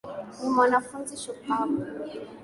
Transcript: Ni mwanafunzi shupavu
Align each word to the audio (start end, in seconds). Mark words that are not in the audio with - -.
Ni 0.39 0.49
mwanafunzi 0.53 1.13
shupavu 1.21 1.79